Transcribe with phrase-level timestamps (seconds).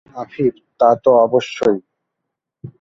[0.15, 1.77] আফিফ: তা তো অবশ্যই।